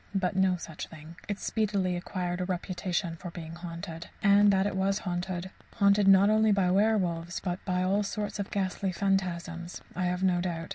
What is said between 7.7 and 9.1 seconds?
all sorts of ghastly